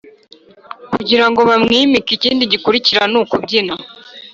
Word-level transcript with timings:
kugira 0.93 1.25
ngo 1.29 1.41
bamwimike 1.49 2.11
ikindi 2.17 2.49
gikurikiranukubyina 2.51 3.73